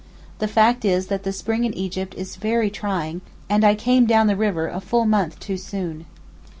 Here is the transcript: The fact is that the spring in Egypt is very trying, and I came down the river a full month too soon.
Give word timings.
The 0.39 0.47
fact 0.47 0.83
is 0.83 1.09
that 1.13 1.21
the 1.21 1.31
spring 1.31 1.63
in 1.63 1.75
Egypt 1.75 2.15
is 2.17 2.35
very 2.35 2.71
trying, 2.71 3.21
and 3.47 3.63
I 3.63 3.75
came 3.75 4.07
down 4.07 4.25
the 4.25 4.35
river 4.35 4.67
a 4.67 4.81
full 4.81 5.05
month 5.05 5.39
too 5.39 5.57
soon. 5.57 6.07